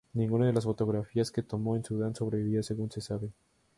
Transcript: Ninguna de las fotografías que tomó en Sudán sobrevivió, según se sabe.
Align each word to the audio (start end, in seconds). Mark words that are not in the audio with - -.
Ninguna 0.15 0.47
de 0.47 0.53
las 0.53 0.63
fotografías 0.63 1.29
que 1.29 1.43
tomó 1.43 1.75
en 1.75 1.83
Sudán 1.85 2.15
sobrevivió, 2.15 2.63
según 2.63 2.89
se 2.89 3.01
sabe. 3.01 3.29